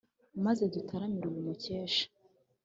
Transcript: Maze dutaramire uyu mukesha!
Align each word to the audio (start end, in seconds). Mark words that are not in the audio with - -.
Maze 0.45 0.63
dutaramire 0.73 1.25
uyu 1.29 1.45
mukesha! 1.47 2.05